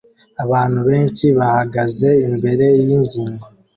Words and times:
Abantu 0.43 0.79
benshi 0.89 1.25
bahagaze 1.37 2.09
imbere 2.27 2.65
yingingo 2.85 3.45